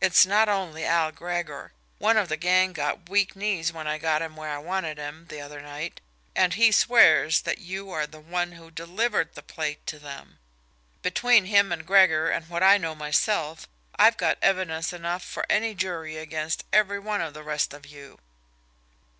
It's 0.00 0.26
not 0.26 0.48
only 0.48 0.84
Al 0.84 1.12
Gregor. 1.12 1.70
One 1.98 2.16
of 2.16 2.28
the 2.28 2.36
gang 2.36 2.72
got 2.72 3.08
weak 3.08 3.36
knees 3.36 3.72
when 3.72 3.86
I 3.86 3.98
got 3.98 4.20
him 4.20 4.34
where 4.34 4.50
I 4.50 4.58
wanted 4.58 4.98
him 4.98 5.26
the 5.28 5.40
other 5.40 5.60
night, 5.60 6.00
and 6.34 6.54
he 6.54 6.72
swears 6.72 7.42
that 7.42 7.58
you 7.58 7.88
are 7.92 8.04
the 8.08 8.18
one 8.18 8.50
who 8.50 8.72
DELIVERED 8.72 9.36
the 9.36 9.44
plate 9.44 9.86
to 9.86 10.00
them. 10.00 10.40
Between 11.02 11.44
him 11.44 11.70
and 11.70 11.86
Gregor 11.86 12.30
and 12.32 12.48
what 12.50 12.64
I 12.64 12.78
know 12.78 12.96
myself, 12.96 13.68
I've 13.96 14.16
got 14.16 14.38
evidence 14.42 14.92
enough 14.92 15.22
for 15.22 15.46
any 15.48 15.76
jury 15.76 16.16
against 16.16 16.64
every 16.72 16.98
one 16.98 17.20
of 17.20 17.32
the 17.32 17.44
rest 17.44 17.72
of 17.72 17.86
you." 17.86 18.18